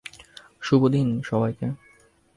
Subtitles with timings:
[0.61, 1.67] শুভ দিন, সবাইকে।